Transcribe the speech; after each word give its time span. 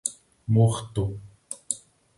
Morto. 0.53 1.05